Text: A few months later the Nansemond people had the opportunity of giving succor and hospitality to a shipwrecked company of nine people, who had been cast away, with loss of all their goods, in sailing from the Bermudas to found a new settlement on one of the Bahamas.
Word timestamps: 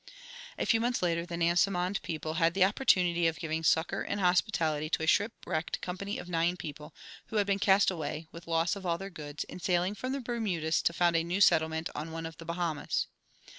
A 0.57 0.65
few 0.65 0.81
months 0.81 1.03
later 1.03 1.27
the 1.27 1.37
Nansemond 1.37 2.01
people 2.01 2.33
had 2.33 2.55
the 2.55 2.63
opportunity 2.63 3.27
of 3.27 3.37
giving 3.37 3.63
succor 3.63 4.01
and 4.01 4.19
hospitality 4.19 4.89
to 4.89 5.03
a 5.03 5.05
shipwrecked 5.05 5.79
company 5.79 6.17
of 6.17 6.27
nine 6.27 6.57
people, 6.57 6.91
who 7.27 7.35
had 7.35 7.45
been 7.45 7.59
cast 7.59 7.91
away, 7.91 8.25
with 8.31 8.47
loss 8.47 8.75
of 8.75 8.83
all 8.83 8.97
their 8.97 9.11
goods, 9.11 9.43
in 9.43 9.59
sailing 9.59 9.93
from 9.93 10.11
the 10.11 10.19
Bermudas 10.19 10.81
to 10.85 10.91
found 10.93 11.15
a 11.15 11.23
new 11.23 11.39
settlement 11.39 11.87
on 11.93 12.11
one 12.11 12.25
of 12.25 12.39
the 12.39 12.45
Bahamas. 12.45 13.05